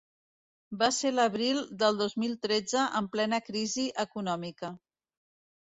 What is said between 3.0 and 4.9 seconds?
en plena crisi econòmica.